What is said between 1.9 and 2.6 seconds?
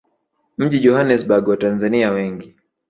wengi